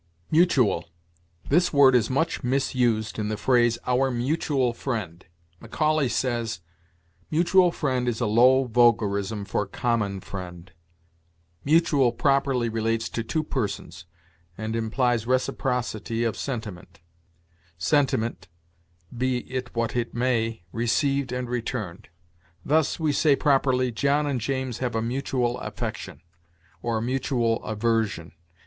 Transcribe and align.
MUTUAL. 0.31 0.85
This 1.49 1.71
word 1.71 1.93
is 1.93 2.09
much 2.09 2.43
misused 2.43 3.19
in 3.19 3.29
the 3.29 3.37
phrase 3.37 3.77
"our 3.85 4.09
mutual 4.09 4.73
friend." 4.73 5.23
Macaulay 5.59 6.09
says: 6.09 6.61
"Mutual 7.29 7.71
friend 7.71 8.07
is 8.07 8.19
a 8.19 8.25
low 8.25 8.63
vulgarism 8.63 9.45
for 9.45 9.67
common 9.67 10.19
friend." 10.19 10.71
Mutual 11.63 12.11
properly 12.11 12.67
relates 12.67 13.09
to 13.09 13.23
two 13.23 13.43
persons, 13.43 14.07
and 14.57 14.75
implies 14.75 15.27
reciprocity 15.27 16.23
of 16.23 16.35
sentiment 16.35 16.99
sentiment, 17.77 18.47
be 19.15 19.41
it 19.51 19.75
what 19.75 19.95
it 19.95 20.15
may, 20.15 20.63
received 20.71 21.31
and 21.31 21.47
returned. 21.47 22.09
Thus, 22.65 22.99
we 22.99 23.11
say 23.11 23.35
properly, 23.35 23.91
"John 23.91 24.25
and 24.25 24.41
James 24.41 24.79
have 24.79 24.95
a 24.95 25.01
mutual 25.03 25.59
affection, 25.59 26.21
or 26.81 26.97
a 26.97 27.01
mutual 27.03 27.63
aversion," 27.63 28.29
i. 28.29 28.29
e. 28.35 28.59